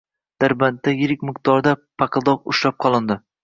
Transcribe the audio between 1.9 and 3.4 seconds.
paqildoq ushlab qolindi